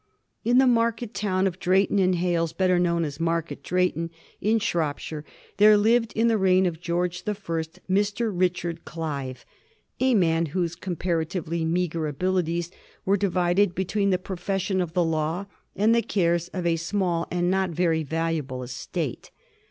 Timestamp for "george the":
6.81-7.35